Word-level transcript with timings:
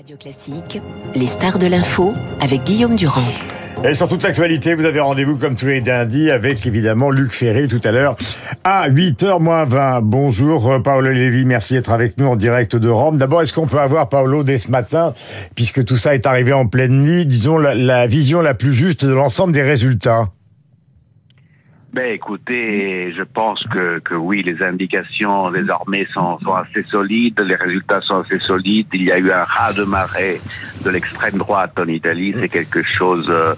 Radio 0.00 0.16
Classique, 0.16 0.80
les 1.14 1.26
stars 1.26 1.58
de 1.58 1.66
l'info 1.66 2.14
avec 2.40 2.64
Guillaume 2.64 2.96
Durand. 2.96 3.20
Et 3.84 3.94
sur 3.94 4.08
toute 4.08 4.22
l'actualité, 4.22 4.74
vous 4.74 4.86
avez 4.86 4.98
rendez-vous 4.98 5.36
comme 5.36 5.56
tous 5.56 5.66
les 5.66 5.82
lundis 5.82 6.30
avec 6.30 6.64
évidemment 6.64 7.10
Luc 7.10 7.34
Ferré 7.34 7.68
tout 7.68 7.82
à 7.84 7.90
l'heure 7.90 8.16
à 8.64 8.88
8h 8.88 9.42
moins 9.42 9.66
20. 9.66 10.00
Bonjour 10.00 10.72
euh, 10.72 10.78
Paolo 10.78 11.10
Lévy, 11.12 11.44
merci 11.44 11.74
d'être 11.74 11.92
avec 11.92 12.16
nous 12.16 12.28
en 12.28 12.36
direct 12.36 12.76
de 12.76 12.88
Rome. 12.88 13.18
D'abord, 13.18 13.42
est-ce 13.42 13.52
qu'on 13.52 13.66
peut 13.66 13.78
avoir 13.78 14.08
Paolo 14.08 14.42
dès 14.42 14.56
ce 14.56 14.70
matin, 14.70 15.12
puisque 15.54 15.84
tout 15.84 15.98
ça 15.98 16.14
est 16.14 16.26
arrivé 16.26 16.54
en 16.54 16.66
pleine 16.66 17.02
nuit, 17.02 17.26
disons 17.26 17.58
la 17.58 18.06
vision 18.06 18.40
la 18.40 18.54
plus 18.54 18.72
juste 18.72 19.04
de 19.04 19.12
l'ensemble 19.12 19.52
des 19.52 19.62
résultats? 19.62 20.28
Ben 21.92 22.14
écoutez, 22.14 23.12
je 23.16 23.22
pense 23.22 23.64
que, 23.64 23.98
que 23.98 24.14
oui, 24.14 24.42
les 24.44 24.62
indications 24.62 25.50
désormais 25.50 26.06
sont, 26.14 26.38
sont 26.38 26.54
assez 26.54 26.84
solides, 26.84 27.40
les 27.40 27.56
résultats 27.56 28.00
sont 28.02 28.20
assez 28.20 28.38
solides. 28.38 28.86
Il 28.92 29.02
y 29.02 29.12
a 29.12 29.18
eu 29.18 29.32
un 29.32 29.42
ras 29.42 29.72
de 29.72 29.82
marée 29.82 30.40
de 30.84 30.90
l'extrême 30.90 31.38
droite 31.38 31.72
en 31.80 31.88
Italie, 31.88 32.32
c'est 32.38 32.48
quelque 32.48 32.82
chose 32.82 33.26
euh, 33.28 33.54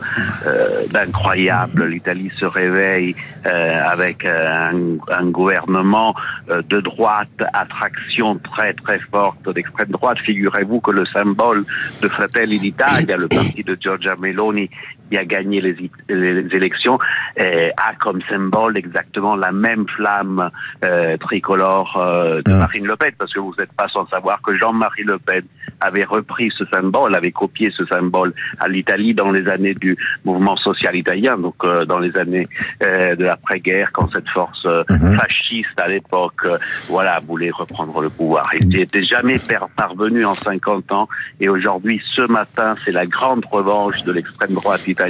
euh 0.46 0.86
d'incroyable. 0.90 1.86
L'Italie 1.86 2.30
se 2.36 2.46
réveille 2.46 3.14
euh, 3.46 3.84
avec 3.84 4.24
un, 4.24 4.96
un, 5.08 5.26
gouvernement 5.26 6.14
euh, 6.50 6.62
de 6.62 6.80
droite, 6.80 7.28
attraction 7.52 8.38
très 8.38 8.72
très 8.72 8.98
forte 9.10 9.52
d'extrême 9.54 9.88
droite. 9.88 10.18
Figurez-vous 10.20 10.80
que 10.80 10.90
le 10.90 11.04
symbole 11.06 11.64
de 12.00 12.08
Fratelli 12.08 12.58
d'Italia, 12.58 13.16
le 13.16 13.28
parti 13.28 13.62
de 13.62 13.76
Giorgia 13.80 14.16
Meloni, 14.18 14.70
qui 15.12 15.18
a 15.18 15.24
gagné 15.26 15.60
les, 15.60 15.76
les 16.08 16.56
élections, 16.56 16.98
a 17.38 17.94
comme 18.00 18.22
symbole 18.30 18.78
exactement 18.78 19.36
la 19.36 19.52
même 19.52 19.86
flamme 19.88 20.50
euh, 20.84 21.16
tricolore 21.18 22.00
euh, 22.02 22.40
de 22.42 22.52
Marine 22.52 22.86
Le 22.86 22.96
Pen, 22.96 23.10
parce 23.18 23.32
que 23.32 23.40
vous 23.40 23.54
n'êtes 23.58 23.72
pas 23.72 23.88
sans 23.88 24.06
savoir 24.08 24.40
que 24.42 24.56
Jean-Marie 24.56 25.04
Le 25.04 25.18
Pen 25.18 25.42
avait 25.80 26.04
repris 26.04 26.50
ce 26.56 26.64
symbole, 26.66 27.14
avait 27.14 27.32
copié 27.32 27.70
ce 27.76 27.84
symbole 27.86 28.32
à 28.58 28.68
l'Italie 28.68 29.14
dans 29.14 29.30
les 29.30 29.48
années 29.48 29.74
du 29.74 29.96
mouvement 30.24 30.56
social 30.56 30.96
italien, 30.96 31.36
donc 31.36 31.56
euh, 31.64 31.84
dans 31.84 31.98
les 31.98 32.16
années 32.16 32.48
euh, 32.82 33.16
de 33.16 33.24
l'après-guerre, 33.24 33.90
quand 33.92 34.10
cette 34.12 34.28
force 34.28 34.64
euh, 34.66 34.84
mhm. 34.88 35.18
fasciste 35.18 35.78
à 35.78 35.88
l'époque, 35.88 36.46
voilà, 36.88 37.20
voulait 37.20 37.50
reprendre 37.50 38.00
le 38.00 38.10
pouvoir. 38.10 38.44
Il 38.60 38.68
n'était 38.68 39.04
jamais 39.04 39.36
parvenu 39.76 40.24
en 40.24 40.34
50 40.34 40.92
ans, 40.92 41.08
et 41.40 41.48
aujourd'hui, 41.48 42.00
ce 42.14 42.22
matin, 42.22 42.74
c'est 42.84 42.92
la 42.92 43.06
grande 43.06 43.44
revanche 43.50 44.02
de 44.04 44.12
l'extrême 44.12 44.52
droite 44.52 44.86
italienne. 44.86 45.01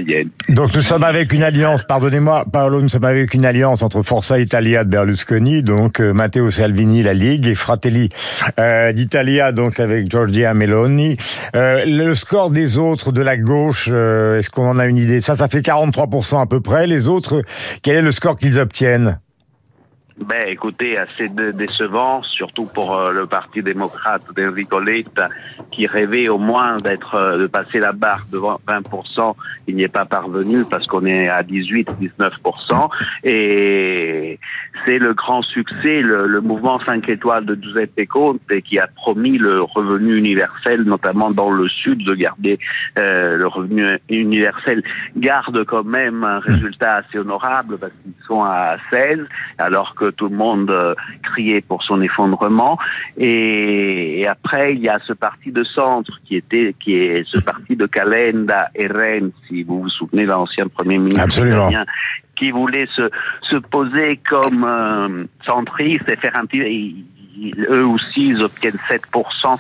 Donc 0.49 0.75
nous 0.75 0.83
sommes 0.83 1.05
avec 1.05 1.33
une 1.33 1.43
alliance, 1.43 1.83
pardonnez-moi, 1.85 2.45
Paolo, 2.53 2.81
nous 2.81 2.89
sommes 2.89 3.05
avec 3.05 3.35
une 3.35 3.45
alliance 3.45 3.83
entre 3.83 4.03
Forza 4.03 4.39
Italia 4.39 4.85
de 4.85 4.91
Berlusconi, 4.91 5.63
donc 5.63 6.01
Matteo 6.01 6.51
Salvini, 6.51 7.03
la 7.03 7.15
Ligue, 7.15 7.47
et 7.47 7.55
Fratelli 7.55 8.09
d'Italia, 8.95 9.53
donc 9.53 9.81
avec 9.81 10.11
Giorgia 10.11 10.55
Meloni. 10.55 11.17
Euh, 11.55 11.85
le 11.87 12.15
score 12.15 12.51
des 12.51 12.79
autres 12.79 13.13
de 13.13 13.23
la 13.23 13.37
gauche, 13.37 13.89
euh, 13.93 14.39
est-ce 14.39 14.51
qu'on 14.51 14.69
en 14.69 14.79
a 14.79 14.87
une 14.87 14.97
idée? 14.97 15.21
Ça, 15.21 15.37
ça 15.37 15.49
fait 15.49 15.61
43% 15.61 16.41
à 16.41 16.47
peu 16.47 16.61
près. 16.61 16.87
Les 16.87 17.09
autres, 17.09 17.43
quel 17.83 17.97
est 17.97 18.03
le 18.03 18.13
score 18.13 18.37
qu'ils 18.37 18.59
obtiennent? 18.59 19.19
Ben, 20.23 20.45
écoutez, 20.49 20.99
assez 20.99 21.29
décevant, 21.29 22.23
surtout 22.23 22.67
pour 22.75 22.97
euh, 22.97 23.13
le 23.13 23.27
Parti 23.27 23.63
démocrate 23.63 24.23
d'Enrico 24.37 24.81
Letta, 24.81 25.29
qui 25.71 25.87
rêvait 25.87 26.29
au 26.29 26.39
moins 26.39 26.79
d'être, 26.79 27.15
euh, 27.15 27.39
de 27.39 27.47
passer 27.47 27.79
la 27.79 27.93
barre 27.93 28.27
de 28.31 28.39
20%. 28.39 29.35
Il 29.67 29.77
n'y 29.77 29.83
est 29.83 29.89
pas 29.89 30.05
parvenu 30.05 30.65
parce 30.71 30.87
qu'on 30.87 31.07
est 31.07 31.29
à 31.29 31.43
18-19%. 31.43 32.91
Et 33.25 34.39
c'est 34.85 34.99
le 34.99 35.15
grand 35.15 35.43
succès, 35.43 36.01
le, 36.01 36.41
mouvement 36.41 36.81
5 36.81 37.09
étoiles 37.09 37.47
de 37.47 37.55
Giuseppe 37.55 38.07
Conte, 38.09 38.41
qui 38.65 38.79
a 38.79 38.87
promis 38.87 39.39
le 39.39 39.63
revenu 39.63 40.17
universel, 40.17 40.83
notamment 40.83 41.31
dans 41.31 41.51
le 41.51 41.69
sud, 41.69 42.05
de 42.05 42.15
garder 42.15 42.59
euh, 42.99 43.37
le 43.37 43.47
revenu 43.47 43.87
universel, 44.09 44.83
garde 45.17 45.65
quand 45.65 45.85
même 45.85 46.25
un 46.25 46.41
résultat 46.41 46.97
assez 46.97 47.19
honorable 47.19 47.79
parce 47.79 47.93
qu'ils 48.03 48.27
sont 48.27 48.43
à 48.43 48.77
16, 48.91 49.21
alors 49.59 49.95
que 49.95 50.11
tout 50.13 50.29
le 50.29 50.37
monde 50.37 50.71
euh, 50.71 50.95
criait 51.23 51.61
pour 51.61 51.83
son 51.83 52.01
effondrement. 52.01 52.79
Et, 53.17 54.27
après, 54.29 54.75
il 54.75 54.81
y 54.81 54.89
a 54.89 54.99
ce 55.07 55.13
parti 55.13 55.51
de 55.51 55.65
centre 55.65 56.21
qui 56.25 56.37
était, 56.37 56.75
qui 56.79 56.95
est 56.95 57.25
ce 57.29 57.41
parti 57.41 57.77
de 57.77 57.87
Calenda 57.87 58.69
et 58.75 58.87
Rennes, 58.87 59.33
si 59.49 59.63
vous 59.63 59.83
vous 59.83 59.89
souvenez, 59.89 60.27
l'ancien 60.27 60.69
premier 60.69 60.99
ministre 60.99 61.23
Absolument. 61.23 61.69
italien, 61.69 61.85
qui 62.37 62.51
voulait 62.51 62.89
se, 62.95 63.11
se 63.43 63.57
poser 63.57 64.21
comme 64.29 64.65
euh, 64.65 65.25
centriste 65.47 66.09
et 66.09 66.17
faire 66.17 66.37
un 66.37 66.47
petit 66.47 67.05
eux 67.71 67.87
aussi, 67.87 68.29
ils 68.29 68.43
obtiennent 68.43 68.79
7%, 68.89 69.01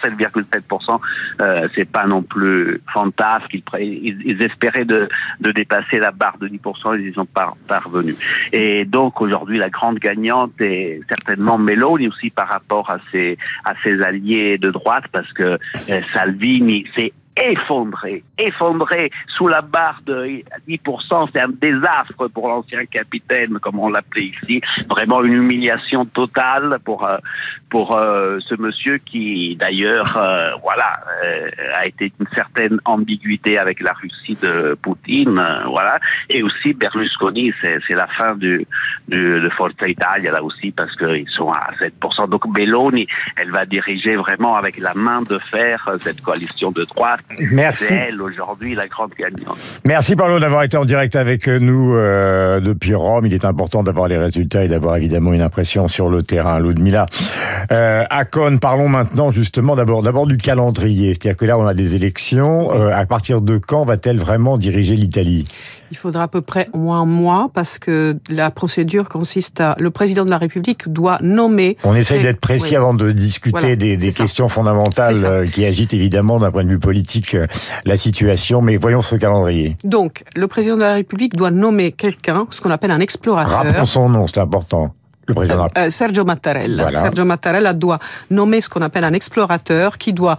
7,7%. 0.00 1.00
Euh, 1.41 1.69
c'est 1.75 1.88
pas 1.88 2.06
non 2.06 2.22
plus 2.22 2.81
fantasque. 2.93 3.55
Ils, 3.78 4.22
ils, 4.25 4.43
espéraient 4.43 4.84
de, 4.84 5.09
de, 5.41 5.53
dépasser 5.53 5.99
la 5.99 6.11
barre 6.11 6.38
de 6.38 6.49
10%, 6.49 6.99
ils 6.99 7.09
y 7.09 7.15
sont 7.15 7.27
pas 7.27 7.55
parvenus. 7.66 8.16
Et 8.53 8.84
donc 8.84 9.21
aujourd'hui, 9.21 9.59
la 9.59 9.71
grande 9.71 9.99
gagnante 9.99 10.53
est 10.61 11.00
certainement 11.09 11.59
Meloni 11.59 12.09
aussi 12.09 12.31
par 12.31 12.49
rapport 12.49 12.91
à 12.91 12.99
ses 13.11 13.38
à 13.65 13.75
ses 13.82 14.03
alliés 14.03 14.59
de 14.59 14.71
droite, 14.71 15.05
parce 15.12 15.32
que 15.32 15.43
euh, 15.43 16.00
Salvini, 16.12 16.87
c'est 16.97 17.12
effondré, 17.42 18.22
effondré 18.38 19.10
sous 19.36 19.48
la 19.48 19.62
barre 19.62 20.00
de 20.06 20.42
10%. 20.69 21.28
C'est 21.32 21.41
un 21.41 21.48
désastre 21.48 22.28
pour 22.28 22.48
l'ancien 22.48 22.84
capitaine, 22.86 23.58
comme 23.58 23.78
on 23.78 23.88
l'appelait 23.88 24.32
ici. 24.42 24.60
Vraiment 24.88 25.22
une 25.22 25.34
humiliation 25.34 26.04
totale 26.04 26.78
pour 26.84 27.06
euh, 27.06 27.19
pour 27.69 27.97
euh, 27.97 28.38
ce 28.44 28.54
monsieur 28.54 28.98
qui, 28.98 29.56
d'ailleurs, 29.56 30.16
euh, 30.19 30.48
voilà, 30.62 30.92
a 31.75 31.86
été 31.86 32.12
une 32.20 32.26
certaine 32.34 32.78
ambiguïté 32.84 33.56
avec 33.56 33.81
la 33.81 33.92
Russie 33.92 34.36
de 34.42 34.76
Poutine, 34.82 35.42
voilà. 35.66 35.98
Et 36.28 36.42
aussi 36.42 36.75
Berlusconi, 36.75 37.52
c'est 37.60 37.94
la 37.94 38.06
fin 38.08 38.34
du, 38.36 38.66
de 39.08 39.48
Forza 39.56 39.88
Italia 39.88 40.32
là 40.32 40.42
aussi 40.42 40.70
parce 40.70 40.94
qu'ils 40.97 41.28
sont 41.31 41.50
à 41.50 41.70
7%. 41.81 42.28
Donc 42.28 42.44
Meloni, 42.47 43.06
elle 43.36 43.50
va 43.50 43.64
diriger 43.64 44.16
vraiment 44.16 44.56
avec 44.56 44.78
la 44.78 44.92
main 44.94 45.22
de 45.22 45.38
fer 45.38 45.88
cette 46.00 46.20
coalition 46.20 46.70
de 46.72 46.84
droite 46.84 47.25
Merci. 47.53 47.84
C'est 47.84 47.94
elle 47.94 48.20
aujourd'hui 48.20 48.75
la 48.75 48.87
grande 48.87 49.12
gagnante. 49.19 49.59
Merci 49.84 50.16
Paolo 50.16 50.38
d'avoir 50.38 50.62
été 50.62 50.76
en 50.76 50.84
direct 50.84 51.16
avec 51.16 51.48
nous 51.48 51.94
euh, 51.94 52.60
depuis 52.60 52.94
Rome. 52.94 53.26
Il 53.26 53.34
est 53.34 53.44
important 53.44 53.82
d'avoir 53.82 54.09
les 54.09 54.19
résultats 54.19 54.65
et 54.65 54.69
d'avoir 54.69 54.97
évidemment 54.97 55.32
une 55.32 55.43
impression 55.43 55.88
sur 55.88 56.09
le 56.09 56.22
terrain. 56.22 56.60
Ludmila, 56.60 57.06
euh, 57.70 58.04
à 58.09 58.25
Cône, 58.25 58.59
parlons 58.59 58.88
maintenant 58.88 59.31
justement 59.31 59.76
d'abord 59.76 60.03
d'abord 60.03 60.26
du 60.26 60.37
calendrier. 60.37 61.15
C'est-à-dire 61.15 61.37
que 61.37 61.44
là 61.44 61.59
on 61.59 61.66
a 61.66 61.75
des 61.75 61.94
élections. 61.94 62.72
Euh, 62.75 62.91
à 62.94 63.06
partir 63.06 63.41
de 63.41 63.59
quand 63.59 63.84
va-t-elle 63.84 64.19
vraiment 64.19 64.56
diriger 64.56 64.97
l'Italie? 64.97 65.47
Il 65.91 65.97
faudra 65.97 66.22
à 66.22 66.28
peu 66.28 66.41
près 66.41 66.64
au 66.72 66.78
moins 66.78 67.03
un 67.03 67.06
mois 67.06 67.50
parce 67.53 67.78
que 67.78 68.16
la 68.31 68.50
procédure 68.50 69.10
consiste 69.10 69.60
à 69.60 69.76
le 69.78 69.91
président 69.91 70.25
de 70.25 70.31
la 70.31 70.38
République 70.38 70.91
doit 70.91 71.19
nommer. 71.20 71.76
On 71.84 71.94
essaye 71.94 72.22
d'être 72.22 72.41
précis 72.41 72.70
oui. 72.70 72.76
avant 72.76 72.94
de 72.94 73.12
discuter 73.12 73.59
voilà, 73.60 73.76
des, 73.76 73.99
des 73.99 74.10
questions 74.10 74.49
fondamentales 74.49 75.16
euh, 75.22 75.47
qui 75.47 75.66
agitent 75.66 75.93
évidemment 75.93 76.38
d'un 76.38 76.50
point 76.50 76.64
de 76.64 76.70
vue 76.70 76.78
politique 76.78 77.12
euh, 77.34 77.47
la 77.84 77.97
situation. 77.97 78.62
Mais 78.62 78.77
voyons 78.77 79.03
ce 79.03 79.17
calendrier. 79.17 79.77
Donc, 79.84 80.25
le 80.37 80.47
président 80.47 80.77
de 80.77 80.83
la 80.83 80.95
République 80.95 81.34
doit 81.34 81.50
nommer 81.50 81.93
quelqu'un, 81.93 82.47
ce 82.50 82.61
qu'on 82.61 82.71
appelle 82.71 82.91
un 82.91 83.00
explorateur. 83.00 83.59
Rappelons 83.59 83.84
son 83.84 84.09
nom, 84.09 84.27
c'est 84.27 84.41
important. 84.41 84.95
Le 85.32 85.34
président. 85.34 85.69
Euh, 85.78 85.91
Sergio 85.91 86.25
Mattarella. 86.25 86.84
Voilà. 86.84 87.00
Sergio 87.00 87.25
Mattarella 87.25 87.72
doit 87.72 87.98
nommer 88.31 88.60
ce 88.60 88.69
qu'on 88.69 88.82
appelle 88.82 89.04
un 89.04 89.12
explorateur 89.12 89.98
qui 89.98 90.12
doit 90.12 90.37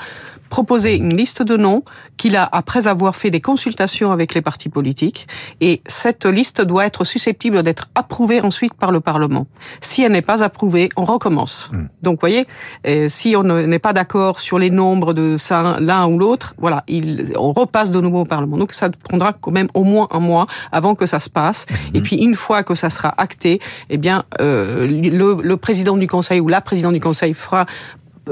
proposer 0.53 0.97
une 0.97 1.17
liste 1.17 1.41
de 1.41 1.57
noms 1.57 1.81
qu'il 2.15 2.35
a 2.35 2.47
après 2.51 2.85
avoir 2.85 3.15
fait 3.15 3.31
des 3.31 3.41
consultations 3.41 4.11
avec 4.11 4.35
les 4.35 4.41
partis 4.43 4.69
politiques 4.69 5.27
et 5.61 5.81
cette 5.87 6.27
liste 6.27 6.61
doit 6.61 6.85
être 6.85 7.05
susceptible 7.05 7.63
d'être 7.63 7.89
approuvée 7.95 8.39
ensuite 8.39 8.75
par 8.75 8.91
le 8.91 8.99
Parlement. 8.99 9.47
Si 9.81 10.03
elle 10.03 10.11
n'est 10.11 10.21
pas 10.21 10.43
approuvée, 10.43 10.89
on 10.95 11.05
recommence. 11.05 11.71
Mm. 11.73 11.85
Donc, 12.03 12.19
voyez, 12.19 12.43
euh, 12.85 13.07
si 13.07 13.35
on 13.35 13.41
n'est 13.41 13.79
pas 13.79 13.93
d'accord 13.93 14.39
sur 14.39 14.59
les 14.59 14.69
nombres 14.69 15.13
de 15.13 15.37
l'un 15.79 16.05
ou 16.05 16.19
l'autre, 16.19 16.53
voilà, 16.59 16.83
il, 16.87 17.33
on 17.35 17.51
repasse 17.51 17.89
de 17.89 17.99
nouveau 17.99 18.21
au 18.21 18.25
Parlement. 18.25 18.57
Donc, 18.57 18.73
ça 18.73 18.91
prendra 19.09 19.33
quand 19.33 19.49
même 19.49 19.69
au 19.73 19.83
moins 19.83 20.07
un 20.11 20.19
mois 20.19 20.45
avant 20.71 20.93
que 20.93 21.07
ça 21.07 21.19
se 21.19 21.31
passe. 21.31 21.65
Mm. 21.65 21.97
Et 21.97 22.01
puis, 22.01 22.15
une 22.17 22.35
fois 22.35 22.61
que 22.61 22.75
ça 22.75 22.91
sera 22.91 23.11
acté, 23.17 23.59
eh 23.89 23.97
bien, 23.97 24.23
euh, 24.39 24.82
le, 24.85 25.55
président 25.55 25.97
du 25.97 26.07
Conseil 26.07 26.39
ou 26.39 26.47
la 26.47 26.61
présidente 26.61 26.93
du 26.93 26.99
Conseil 26.99 27.33
fera 27.33 27.65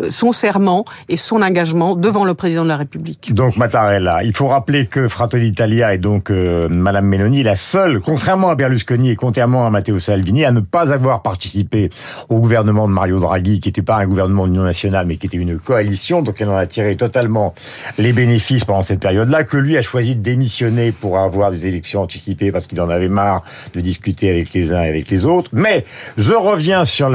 son 0.10 0.32
serment 0.32 0.86
et 1.10 1.18
son 1.18 1.42
engagement 1.42 1.96
devant 1.96 2.24
le 2.24 2.34
président 2.34 2.64
de 2.64 2.70
la 2.70 2.78
République. 2.78 3.34
Donc 3.34 3.58
Mattarella, 3.58 4.24
il 4.24 4.34
faut 4.34 4.48
rappeler 4.48 4.86
que 4.86 5.08
Fratelli 5.08 5.48
Italia 5.48 5.94
et 5.94 5.98
donc 5.98 6.32
euh, 6.32 6.68
Madame 6.70 7.06
Meloni 7.06 7.44
la 7.44 7.56
seule, 7.56 8.00
contrairement 8.00 8.50
à 8.50 8.56
Berlusconi 8.56 9.10
et 9.10 9.16
contrairement 9.16 9.68
à 9.68 9.70
Matteo 9.70 10.00
Salvini, 10.00 10.46
à 10.46 10.52
ne 10.52 10.62
pas 10.62 10.94
avoir 10.94 11.22
participé 11.22 11.90
au 12.30 12.40
gouvernement 12.40 12.88
de 12.88 12.94
Mario 12.94 13.20
Draghi, 13.20 13.60
qui 13.60 13.70
n'était 13.70 13.82
pas 13.82 13.98
un 13.98 14.06
gouvernement 14.06 14.48
d'union 14.48 14.64
nationale, 14.64 15.06
mais 15.08 15.18
qui 15.18 15.28
était 15.28 15.38
une 15.38 15.60
coalition, 15.60 16.22
donc 16.22 16.40
elle 16.40 16.50
en 16.50 16.56
a 16.56 16.66
tiré 16.66 16.96
totalement 16.96 17.54
les 17.98 18.14
bénéfices 18.14 18.64
pendant 18.64 18.84
cette 18.84 19.02
période-là, 19.02 19.44
que 19.44 19.58
lui 19.58 19.78
a 19.78 19.82
choisi 19.82 20.16
de 20.16 20.22
démissionner 20.22 20.92
pour 20.92 21.20
avoir 21.20 21.52
des 21.52 21.68
élections 21.68 22.02
anticipées 22.02 22.52
parce 22.52 22.68
qu'il 22.68 22.80
en 22.82 22.90
avait 22.90 23.10
marre 23.10 23.44
de 23.74 23.82
discuter 23.82 24.30
avec 24.30 24.54
les 24.54 24.72
uns 24.72 24.84
et 24.84 24.90
avec 24.90 25.10
les 25.10 25.26
autres. 25.26 25.50
Mais 25.54 25.86
je 26.18 26.34
reviens 26.34 26.86
sur 26.86 27.10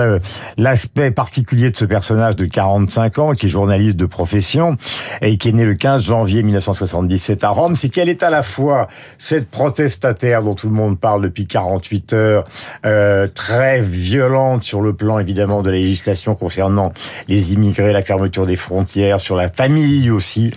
l'aspect 0.57 1.11
particulier 1.11 1.71
de 1.71 1.77
ce 1.77 1.85
personnage 1.85 2.37
de 2.37 2.45
Carlo 2.45 2.66
45 2.67 3.19
ans, 3.21 3.33
qui 3.33 3.47
est 3.47 3.49
journaliste 3.49 3.97
de 3.97 4.07
profession 4.07 4.77
et 5.23 5.39
qui 5.39 5.51
est 5.51 5.53
né 5.53 5.65
le 5.65 5.75
15 5.75 6.03
janvier 6.03 6.43
1977 6.43 7.45
à 7.45 7.51
Rome, 7.51 7.77
c'est 7.77 7.89
qu'elle 7.89 8.09
est 8.09 8.25
à 8.25 8.31
la 8.31 8.43
fois 8.43 8.89
cette 9.19 9.49
protestataire 9.49 10.43
dont 10.43 10.55
tout 10.55 10.69
le 10.69 10.75
monde 10.75 10.99
parle 10.99 11.23
depuis 11.23 11.47
48 11.47 12.13
heures, 12.13 12.45
euh, 12.85 13.29
très 13.33 13.81
violente 13.81 14.65
sur 14.65 14.81
le 14.81 14.95
plan 14.95 15.21
évidemment 15.21 15.63
de 15.63 15.71
la 15.71 15.77
législation 15.77 16.35
concernant 16.35 16.93
les 17.29 17.53
immigrés, 17.53 17.93
la 17.93 18.03
fermeture 18.03 18.47
des 18.47 18.57
frontières, 18.57 19.21
sur 19.21 19.37
la 19.37 19.49
famille 19.49 20.11
aussi, 20.11 20.51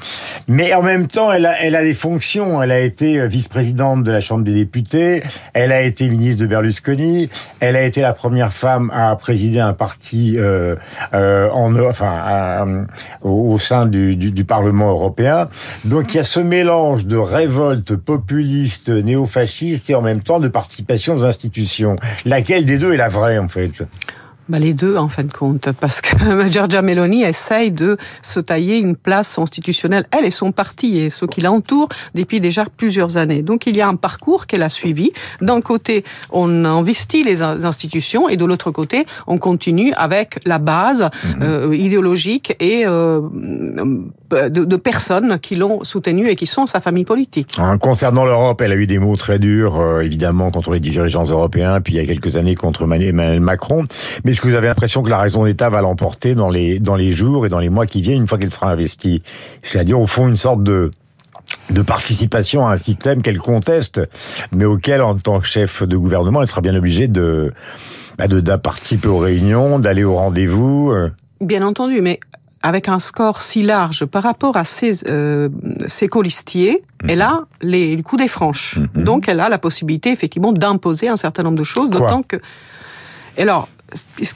mais 0.47 0.73
en 0.73 0.81
même 0.81 1.07
temps 1.07 1.31
elle 1.31 1.45
a, 1.45 1.83
des 1.83 1.93
fonctions, 1.93 2.61
elle 2.63 2.71
a 2.71 2.79
été 2.79 3.27
vice-présidente 3.27 4.03
de 4.03 4.11
la 4.11 4.19
Chambre 4.19 4.43
des 4.43 4.53
députés, 4.53 5.21
elle 5.53 5.71
a 5.71 5.81
été 5.81 6.09
ministre 6.09 6.41
de 6.41 6.47
Berlusconi, 6.47 7.29
elle 7.59 7.75
a 7.75 7.83
été 7.83 8.01
la 8.01 8.13
première 8.13 8.51
femme 8.51 8.91
à 8.95 9.15
présider 9.15 9.59
un 9.59 9.73
parti 9.73 10.35
euh, 10.37 10.75
euh, 11.13 11.49
enfin, 12.01 12.85
au 13.21 13.57
sein 13.59 13.85
du, 13.85 14.15
du, 14.15 14.45
Parlement 14.45 14.89
européen. 14.89 15.47
Donc 15.85 16.13
il 16.13 16.17
y 16.17 16.19
a 16.19 16.23
ce 16.23 16.39
mélange 16.39 17.05
de 17.05 17.17
révolte 17.17 17.95
populiste, 17.95 18.89
néo-fasciste 18.89 19.89
et 19.89 19.95
en 19.95 20.01
même 20.01 20.19
temps 20.19 20.39
de 20.39 20.47
participation 20.47 21.15
aux 21.15 21.25
institutions. 21.25 21.95
Laquelle 22.25 22.65
des 22.65 22.77
deux 22.77 22.93
est 22.93 22.97
la 22.97 23.09
vraie 23.09 23.37
en 23.37 23.47
fait? 23.47 23.83
Bah, 24.49 24.59
les 24.59 24.73
deux, 24.73 24.97
en 24.97 25.07
fin 25.07 25.23
de 25.23 25.31
compte, 25.31 25.69
parce 25.79 26.01
que 26.01 26.47
Giorgia 26.51 26.81
Meloni 26.81 27.23
essaye 27.23 27.71
de 27.71 27.97
se 28.21 28.39
tailler 28.39 28.77
une 28.77 28.95
place 28.95 29.37
institutionnelle, 29.37 30.05
elle 30.11 30.25
et 30.25 30.31
son 30.31 30.51
parti 30.51 30.97
et 30.97 31.09
ceux 31.09 31.27
qui 31.27 31.41
l'entourent 31.41 31.89
depuis 32.15 32.41
déjà 32.41 32.65
plusieurs 32.65 33.17
années. 33.17 33.41
Donc 33.41 33.67
il 33.67 33.77
y 33.77 33.81
a 33.81 33.87
un 33.87 33.95
parcours 33.95 34.47
qu'elle 34.47 34.63
a 34.63 34.69
suivi. 34.69 35.11
D'un 35.41 35.61
côté, 35.61 36.03
on 36.31 36.65
investit 36.65 37.23
les 37.23 37.41
institutions 37.41 38.27
et 38.27 38.37
de 38.37 38.45
l'autre 38.45 38.71
côté, 38.71 39.05
on 39.27 39.37
continue 39.37 39.93
avec 39.93 40.39
la 40.45 40.57
base 40.57 41.09
mhm. 41.23 41.43
euh, 41.43 41.75
idéologique 41.75 42.55
et 42.59 42.85
euh, 42.85 43.21
de, 44.31 44.47
de, 44.49 44.75
personnes 44.75 45.39
qui 45.39 45.55
l'ont 45.55 45.83
soutenue 45.83 46.29
et 46.29 46.35
qui 46.35 46.45
sont 46.45 46.65
sa 46.65 46.79
famille 46.79 47.05
politique. 47.05 47.55
Concernant 47.81 48.25
l'Europe, 48.25 48.61
elle 48.61 48.71
a 48.71 48.75
eu 48.75 48.87
des 48.87 48.99
mots 48.99 49.15
très 49.15 49.39
durs, 49.39 49.79
euh, 49.79 50.01
évidemment, 50.01 50.51
contre 50.51 50.71
les 50.71 50.79
dirigeants 50.79 51.23
européens, 51.23 51.81
puis 51.81 51.93
il 51.93 51.97
y 51.97 51.99
a 51.99 52.05
quelques 52.05 52.37
années 52.37 52.55
contre 52.55 52.83
Emmanuel 52.83 53.39
Macron. 53.39 53.85
Mais 54.23 54.33
est-ce 54.39 54.45
que 54.45 54.51
vous 54.51 54.55
avez 54.55 54.67
l'impression 54.67 55.03
que 55.03 55.09
la 55.09 55.17
raison 55.17 55.43
d'État 55.43 55.69
va 55.69 55.81
l'emporter 55.81 56.33
dans 56.33 56.49
les, 56.49 56.79
dans 56.79 56.95
les 56.95 57.11
jours 57.11 57.45
et 57.45 57.49
dans 57.49 57.59
les 57.59 57.67
mois 57.67 57.85
qui 57.85 58.01
viennent, 58.01 58.21
une 58.21 58.27
fois 58.27 58.37
qu'elle 58.37 58.53
sera 58.53 58.71
investie 58.71 59.21
C'est-à-dire, 59.61 59.99
au 59.99 60.07
fond, 60.07 60.29
une 60.29 60.37
sorte 60.37 60.63
de 60.63 60.91
de 61.71 61.81
participation 61.81 62.65
à 62.65 62.71
un 62.71 62.77
système 62.77 63.21
qu'elle 63.21 63.37
conteste, 63.37 64.01
mais 64.55 64.63
auquel, 64.63 65.01
en 65.01 65.17
tant 65.17 65.39
que 65.39 65.45
chef 65.45 65.83
de 65.83 65.97
gouvernement, 65.97 66.41
elle 66.41 66.47
sera 66.47 66.61
bien 66.61 66.73
obligée 66.73 67.09
de, 67.09 67.51
bah, 68.17 68.27
de, 68.27 68.39
participer 68.55 69.09
aux 69.09 69.17
réunions, 69.17 69.77
d'aller 69.77 70.05
au 70.05 70.15
rendez-vous. 70.15 70.91
Euh. 70.91 71.11
Bien 71.41 71.61
entendu, 71.61 72.01
mais 72.01 72.21
avec 72.63 72.87
un 72.87 72.99
score 72.99 73.41
si 73.41 73.61
large 73.61 74.05
par 74.05 74.23
rapport 74.23 74.55
à 74.55 74.63
ses, 74.63 75.05
euh, 75.07 75.49
ses 75.85 76.07
colistiers, 76.07 76.81
mhm. 77.03 77.09
elle 77.09 77.21
a 77.21 77.41
les, 77.61 78.01
coups 78.03 78.21
des 78.21 78.29
franches. 78.29 78.79
Mhm. 78.95 79.03
Donc, 79.03 79.27
elle 79.27 79.41
a 79.41 79.49
la 79.49 79.57
possibilité, 79.57 80.11
effectivement, 80.11 80.53
d'imposer 80.53 81.09
un 81.09 81.17
certain 81.17 81.43
nombre 81.43 81.57
de 81.57 81.63
choses, 81.63 81.89
d'autant 81.89 82.21
que... 82.21 82.37
Alors, 83.37 83.67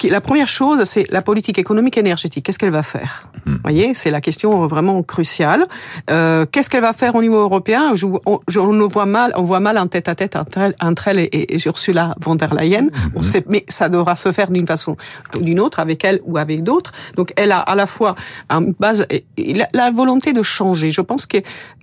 la 0.10 0.22
première 0.22 0.48
chose, 0.48 0.84
c'est 0.84 1.10
la 1.12 1.22
politique 1.22 1.60
économique 1.60 1.98
énergétique. 1.98 2.46
Qu'est-ce 2.46 2.60
qu'elle 2.60 2.72
va 2.72 2.84
faire? 2.84 3.30
Vous 3.46 3.54
hmm. 3.54 3.60
voyez, 3.64 3.94
c'est 3.94 4.10
la 4.10 4.22
question 4.22 4.66
vraiment 4.68 5.02
cruciale. 5.04 5.66
Euh, 6.10 6.46
Qu'est-ce 6.52 6.70
qu'elle 6.70 6.82
va 6.82 6.94
faire 6.94 7.16
au 7.16 7.22
niveau 7.22 7.40
européen? 7.40 7.96
Je, 7.96 8.06
on, 8.06 8.40
on, 8.56 8.88
voit 8.88 9.06
mal, 9.06 9.34
on 9.36 9.44
voit 9.44 9.60
mal 9.60 9.78
un 9.78 9.88
tête-à-tête 9.88 10.36
entre, 10.36 11.08
elle 11.08 11.20
et, 11.20 11.58
Ursula 11.66 12.16
von 12.20 12.36
der 12.36 12.54
Leyen. 12.54 12.88
Hmm. 13.16 13.22
sait, 13.22 13.44
mais 13.48 13.66
ça 13.68 13.90
devra 13.90 14.16
se 14.16 14.32
faire 14.32 14.52
d'une 14.52 14.68
façon 14.68 14.98
ou 15.38 15.42
d'une 15.42 15.60
autre, 15.60 15.80
avec 15.80 16.04
elle 16.04 16.20
ou 16.26 16.38
avec 16.38 16.64
d'autres. 16.64 16.92
Donc, 17.16 17.34
elle 17.36 17.52
a 17.52 17.60
à 17.60 17.76
la 17.76 17.86
fois 17.86 18.16
une 18.50 18.74
base, 18.80 19.06
la, 19.38 19.68
la 19.74 19.92
volonté 19.92 20.34
de 20.34 20.44
changer. 20.44 20.92
Je 20.92 21.02
pense 21.02 21.26
que 21.26 21.38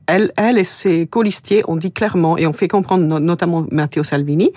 elle, 0.06 0.32
elle 0.36 0.58
et 0.58 0.64
ses 0.64 1.06
colistiers 1.06 1.62
ont 1.68 1.76
dit 1.76 1.92
clairement, 1.92 2.36
et 2.36 2.46
on 2.46 2.52
fait 2.52 2.68
comprendre 2.68 3.20
notamment 3.20 3.66
Matteo 3.70 4.02
Salvini, 4.02 4.50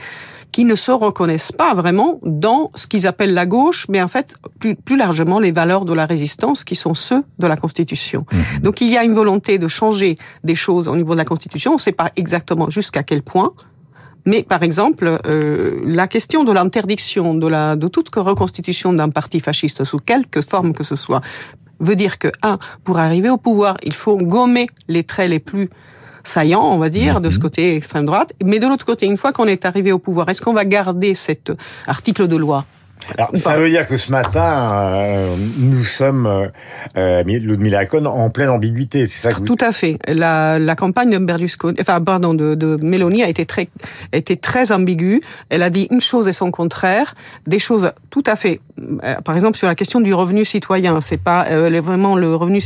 qui 0.54 0.64
ne 0.66 0.76
se 0.76 0.92
reconnaissent 0.92 1.52
pas 1.52 1.74
vraiment 1.74 2.20
dans 2.24 2.70
ce 2.76 2.88
qu'ils 2.88 3.08
appellent 3.08 3.34
la 3.34 3.48
gauche, 3.48 3.88
mais 3.90 4.02
en 4.02 4.08
fait 4.08 4.36
plus, 4.60 4.76
plus, 4.76 4.96
largement 4.96 5.40
les 5.40 5.52
valeurs 5.52 5.84
de 5.84 5.94
la 5.94 6.06
résistance 6.06 6.64
qui 6.64 6.76
sont 6.76 6.94
ceux 6.94 7.24
de 7.40 7.48
la 7.48 7.58
Constitution. 7.58 8.26
Mhm. 8.32 8.62
Donc 8.62 8.80
il 8.80 8.90
y 8.90 8.96
a 8.96 9.04
une 9.04 9.16
volonté 9.16 9.58
de 9.58 9.68
changer 9.68 10.18
des 10.44 10.56
choses 10.56 10.88
au 10.88 10.96
niveau 10.96 11.14
de 11.14 11.18
la 11.18 11.26
Constitution. 11.26 11.72
On 11.72 11.76
ne 11.76 11.80
sait 11.80 11.92
pas 11.92 12.12
exactement 12.16 12.70
jusqu'à 12.70 13.04
quel 13.04 13.24
point. 13.24 13.52
Mais 14.26 14.44
par 14.44 14.62
exemple, 14.64 15.20
euh, 15.26 15.82
la 15.84 16.08
question 16.08 16.44
de 16.44 16.52
l'interdiction 16.52 17.34
de, 17.34 17.48
la, 17.48 17.76
de 17.76 17.88
toute 17.88 18.14
reconstitution 18.16 18.94
d'un 18.94 19.10
parti 19.10 19.40
fasciste 19.40 19.84
sous 19.84 19.98
quelque 19.98 20.42
forme 20.42 20.74
que 20.74 20.84
ce 20.84 20.96
soit 20.96 21.22
veut 21.80 21.96
dire 21.96 22.20
que, 22.20 22.30
un, 22.44 22.60
pour 22.84 23.00
arriver 23.00 23.30
au 23.30 23.38
pouvoir, 23.38 23.78
il 23.84 23.94
faut 23.94 24.18
gommer 24.18 24.68
les 24.88 25.04
traits 25.04 25.30
les 25.30 25.40
plus 25.40 25.70
saillant, 26.24 26.64
on 26.64 26.78
va 26.78 26.90
dire, 26.90 27.22
de 27.22 27.30
ce 27.30 27.38
mhm. 27.38 27.42
côté 27.42 27.76
extrême 27.76 28.06
droite. 28.06 28.34
Mais 28.44 28.60
de 28.60 28.68
l'autre 28.68 28.86
côté, 28.86 29.06
une 29.06 29.18
fois 29.18 29.32
qu'on 29.32 29.48
est 29.48 29.66
arrivé 29.66 29.92
au 29.92 30.00
pouvoir, 30.00 30.30
est-ce 30.30 30.42
qu'on 30.42 30.54
va 30.54 30.66
garder 30.66 31.16
cet 31.16 31.52
article 31.88 32.28
de 32.28 32.38
loi? 32.38 32.66
Alors, 33.18 33.32
ça 33.34 33.58
veut 33.58 33.70
dire 33.70 33.88
que 33.88 33.98
ce 33.98 34.12
matin, 34.12 34.72
euh, 34.74 35.36
nous 35.58 35.84
sommes, 35.84 36.26
euh, 36.26 36.48
euh 36.98 37.24
Ludmilla 37.24 37.82
en 38.06 38.30
pleine 38.30 38.50
ambiguïté, 38.50 39.08
c'est 39.08 39.20
ça 39.20 39.34
que 39.34 39.42
Tout 39.42 39.58
à 39.60 39.72
fait. 39.72 39.98
La, 40.08 40.60
la 40.60 40.76
campagne 40.76 41.12
de 41.12 41.18
Berlusconi, 41.18 41.78
enfin, 41.80 42.02
pardon, 42.02 42.34
de, 42.34 42.56
de 42.56 42.78
Meloni 42.84 43.24
a 43.24 43.30
été 43.30 43.46
très, 43.46 43.70
été 44.12 44.38
très 44.38 44.72
ambiguë. 44.72 45.22
Elle 45.50 45.64
a 45.64 45.70
dit 45.70 45.88
une 45.92 46.02
chose 46.02 46.28
et 46.28 46.34
son 46.34 46.52
contraire, 46.52 47.16
des 47.48 47.60
choses 47.60 47.92
tout 48.10 48.24
à 48.26 48.36
fait, 48.36 48.62
euh, 49.04 49.16
par 49.22 49.36
exemple, 49.36 49.58
sur 49.58 49.68
la 49.68 49.76
question 49.76 50.02
du 50.02 50.14
revenu 50.14 50.46
citoyen, 50.46 51.02
c'est 51.02 51.22
pas 51.22 51.46
euh, 51.50 51.82
vraiment 51.82 52.16
le 52.16 52.36
revenu 52.36 52.62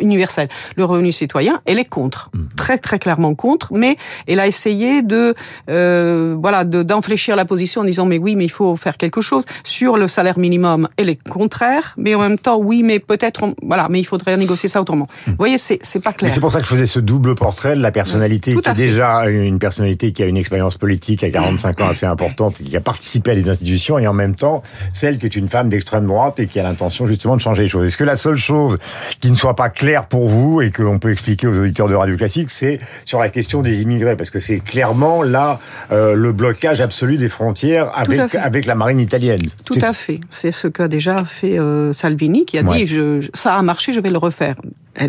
universel. 0.00 0.48
Le 0.76 0.84
revenu 0.84 1.12
citoyen, 1.12 1.60
elle 1.66 1.78
est 1.78 1.88
contre, 1.88 2.30
mhm. 2.34 2.48
très, 2.56 2.78
très 2.78 2.98
clairement 2.98 3.34
contre, 3.34 3.72
mais 3.72 3.96
elle 4.26 4.40
a 4.40 4.46
essayé 4.46 5.02
de, 5.02 5.34
voilà, 5.66 6.64
d'enfléchir 6.64 7.36
la 7.36 7.44
position 7.44 7.82
en 7.82 7.84
disant, 7.84 8.06
mais 8.06 8.18
oui, 8.18 8.36
mais 8.36 8.44
il 8.44 8.50
faut 8.50 8.76
faire 8.76 8.96
quelque 8.96 9.20
chose 9.20 9.44
sur 9.72 9.96
le 9.96 10.06
salaire 10.06 10.38
minimum, 10.38 10.88
elle 10.98 11.08
est 11.08 11.28
contraire, 11.28 11.94
mais 11.96 12.14
en 12.14 12.20
même 12.20 12.38
temps, 12.38 12.58
oui, 12.58 12.82
mais 12.82 12.98
peut-être, 12.98 13.54
voilà, 13.62 13.88
mais 13.88 14.00
il 14.00 14.04
faudrait 14.04 14.36
négocier 14.36 14.68
ça 14.68 14.82
autrement. 14.82 15.08
Vous 15.26 15.34
voyez, 15.38 15.56
c'est, 15.56 15.78
pas 16.04 16.12
clair. 16.12 16.30
C'est 16.34 16.40
pour 16.40 16.52
ça 16.52 16.58
que 16.58 16.64
je 16.64 16.70
faisais 16.70 16.86
ce 16.86 17.00
double 17.00 17.34
portrait 17.34 17.74
de 17.74 17.80
la 17.80 17.90
personnalité 17.90 18.54
qui 18.54 18.68
est 18.68 18.74
déjà 18.74 19.26
une 19.28 19.58
personnalité 19.58 20.12
qui 20.12 20.22
a 20.22 20.26
une 20.26 20.36
expérience 20.36 20.76
politique 20.76 21.24
à 21.24 21.30
45 21.30 21.80
ans 21.80 21.88
assez 21.88 22.04
importante, 22.04 22.54
qui 22.54 22.76
a 22.76 22.80
participé 22.80 23.30
à 23.30 23.34
des 23.34 23.48
institutions, 23.48 23.98
et 23.98 24.06
en 24.06 24.12
même 24.12 24.34
temps, 24.34 24.62
celle 24.92 25.16
qui 25.16 25.24
est 25.24 25.36
une 25.36 25.48
femme 25.48 25.70
d'extrême 25.70 26.06
droite 26.06 26.38
et 26.38 26.46
qui 26.46 26.60
a 26.60 26.62
l'intention 26.62 27.06
justement 27.06 27.36
de 27.36 27.40
changer 27.40 27.62
les 27.62 27.68
choses. 27.68 27.86
Est-ce 27.86 27.96
que 27.96 28.04
la 28.04 28.16
seule 28.16 28.36
chose 28.36 28.76
qui 29.20 29.30
ne 29.30 29.36
soit 29.36 29.56
pas 29.56 29.70
claire 29.70 30.06
pour 30.06 30.28
vous 30.28 30.60
et 30.60 30.70
qu'on 30.70 30.98
peut 30.98 31.12
expliquer 31.12 31.46
aux 31.46 31.58
auditeurs 31.58 31.88
de 31.88 31.94
Radio 31.94 32.16
Classique, 32.16 32.50
c'est 32.50 32.78
sur 33.06 33.18
la 33.20 33.30
question 33.30 33.62
des 33.62 33.80
immigrés, 33.80 34.16
parce 34.16 34.30
que 34.30 34.38
c'est 34.38 34.60
clairement 34.60 35.22
là 35.22 35.60
euh, 35.92 36.14
le 36.14 36.32
blocage 36.32 36.82
absolu 36.82 37.16
des 37.16 37.30
frontières 37.30 37.90
avec, 37.94 38.34
avec 38.34 38.66
la 38.66 38.74
marine 38.74 39.00
italienne. 39.00 39.40
Tout 39.64 39.78
à 39.82 39.92
fait. 39.92 40.20
C'est 40.30 40.50
ce 40.50 40.68
qu'a 40.68 40.88
déjà 40.88 41.16
fait 41.24 41.58
euh, 41.58 41.92
Salvini, 41.92 42.44
qui 42.44 42.58
a 42.58 42.62
dit 42.62 42.86
je, 42.86 43.28
ça 43.34 43.54
a 43.54 43.62
marché, 43.62 43.92
je 43.92 44.00
vais 44.00 44.10
le 44.10 44.18
refaire. 44.18 44.56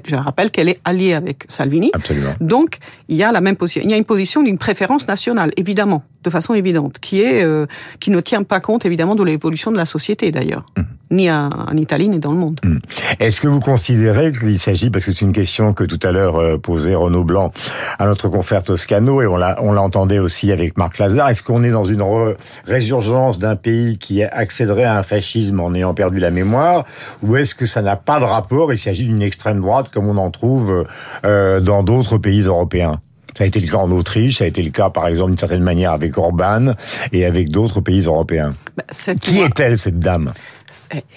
Je 0.06 0.16
rappelle 0.16 0.50
qu'elle 0.50 0.70
est 0.70 0.80
alliée 0.86 1.14
avec 1.14 1.44
Salvini. 1.50 1.92
Absolument. 1.94 2.32
Donc 2.40 2.78
il 3.10 3.18
y 3.18 3.24
a 3.24 3.32
la 3.32 3.42
même 3.42 3.56
position. 3.56 3.82
Il 3.84 3.92
y 3.92 3.94
a 3.94 3.98
une 3.98 4.06
position 4.06 4.42
d'une 4.42 4.58
préférence 4.58 5.08
nationale, 5.08 5.52
évidemment, 5.58 6.04
de 6.24 6.30
façon 6.30 6.54
évidente, 6.54 7.00
qui 7.00 7.22
est 7.22 7.44
euh, 7.44 7.66
qui 8.00 8.12
ne 8.12 8.22
tient 8.22 8.44
pas 8.44 8.60
compte 8.60 8.86
évidemment 8.86 9.16
de 9.16 9.24
l'évolution 9.24 9.72
de 9.72 9.78
la 9.78 9.86
société 9.86 10.32
d'ailleurs, 10.32 10.66
mmh. 10.78 10.82
Ni 11.13 11.32
en, 11.32 11.50
Italie 11.77 12.10
ni 12.10 12.20
dans 12.20 12.32
le 12.32 12.38
monde. 12.38 12.60
Mmh. 12.63 12.77
Est-ce 13.20 13.39
que 13.41 13.48
vous 13.48 13.60
considérez 13.60 14.32
qu'il 14.32 14.60
s'agit, 14.60 14.89
parce 14.89 15.05
que 15.05 15.12
c'est 15.12 15.25
une 15.25 15.32
question 15.32 15.74
que 15.74 15.84
tout 15.84 16.00
à 16.03 16.12
l'heure 16.12 16.38
euh, 16.38 16.58
posait 16.58 16.96
Renaud 16.96 17.24
Blanc 17.24 17.51
à 18.00 18.05
notre 18.05 18.27
confrère 18.29 18.63
Toscano 18.63 19.22
et 19.22 19.27
on 19.27 19.72
l'entendait 19.72 20.20
aussi 20.20 20.51
avec 20.51 20.77
Marc 20.77 20.98
Lazare, 20.98 21.29
est-ce 21.29 21.43
qu'on 21.43 21.63
est 21.63 21.72
dans 21.72 21.86
une 21.86 22.03
résurgence 22.65 23.39
d'un 23.39 23.55
pays 23.55 23.98
qui 23.98 24.24
accéderait 24.24 24.84
à 24.84 24.98
un 24.98 25.03
fascisme 25.03 25.60
en 25.60 25.74
ayant 25.74 25.93
perdu 25.93 26.20
la 26.20 26.32
mémoire, 26.32 26.86
ou 27.22 27.36
est-ce 27.36 27.55
que 27.55 27.65
ça 27.65 27.82
n'a 27.82 27.96
pas 27.96 28.20
de 28.20 28.25
rapport 28.25 28.74
Il 28.74 28.77
s'agit 28.77 29.05
d'une 29.05 29.22
extrême 29.22 29.62
droite 29.62 29.89
comme 29.89 30.08
on 30.08 30.17
en 30.17 30.32
trouve 30.32 30.86
euh, 31.25 31.60
dans 31.60 31.84
d'autres 31.84 32.17
pays 32.17 32.41
européens? 32.41 33.00
Ça 33.36 33.44
a 33.44 33.48
été 33.48 33.60
le 33.60 33.68
cas 33.68 33.78
en 33.78 33.92
Autriche, 33.92 34.38
ça 34.38 34.44
a 34.44 34.48
été 34.48 34.62
le 34.62 34.70
cas 34.70 34.90
par 34.90 35.08
exemple 35.08 35.32
d'une 35.32 35.38
certaine 35.38 35.63
manière 35.63 35.92
avec 35.92 36.18
Orban 36.18 36.74
et 37.12 37.25
avec 37.25 37.50
d'autres 37.50 37.82
pays 37.82 38.02
européens. 38.02 38.56
Bah, 38.78 38.84
Qui 39.22 39.40
est-elle 39.40 39.78
cette 39.78 40.00
dame? 40.00 40.34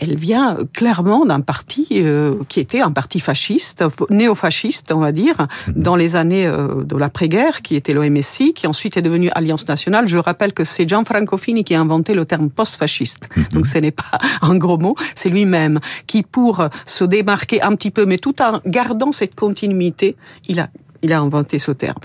Elle 0.01 0.17
vient 0.17 0.59
clairement 0.73 1.25
d'un 1.25 1.41
parti 1.41 1.87
euh, 1.93 2.35
qui 2.49 2.61
était 2.61 2.81
un 2.81 2.91
parti 2.91 3.21
fasciste, 3.21 3.85
néo-fasciste, 4.11 4.93
on 4.93 5.01
va 5.01 5.13
dire, 5.13 5.47
mhm. 5.69 5.83
dans 5.83 5.97
les 5.97 6.17
années 6.17 6.47
euh, 6.47 6.83
de 6.85 6.97
l'après-guerre, 6.97 7.63
qui 7.63 7.77
était 7.77 7.95
l'OMSI, 7.95 8.53
qui 8.53 8.67
ensuite 8.67 8.97
est 8.97 9.03
devenu 9.03 9.31
Alliance 9.35 9.67
nationale. 9.67 10.09
Je 10.09 10.19
rappelle 10.19 10.53
que 10.53 10.65
c'est 10.65 10.89
Gianfranco 10.89 11.37
Fini 11.37 11.65
qui 11.65 11.75
a 11.75 11.81
inventé 11.81 12.15
le 12.15 12.25
terme 12.25 12.51
post-fasciste. 12.51 13.29
Mhm. 13.37 13.45
Donc 13.53 13.67
ce 13.67 13.79
n'est 13.79 13.93
pas 13.93 14.19
un 14.43 14.57
gros 14.57 14.79
mot, 14.79 14.95
c'est 15.15 15.29
lui-même 15.29 15.81
qui, 16.07 16.23
pour 16.23 16.67
se 16.85 17.05
démarquer 17.05 17.63
un 17.63 17.75
petit 17.77 17.91
peu, 17.91 18.05
mais 18.05 18.19
tout 18.19 18.41
en 18.43 18.61
gardant 18.67 19.13
cette 19.13 19.35
continuité, 19.35 20.17
il 20.49 20.61
a 20.61 20.69
il 21.03 21.13
a 21.13 21.21
inventé 21.21 21.59
ce 21.59 21.71
terme. 21.71 21.99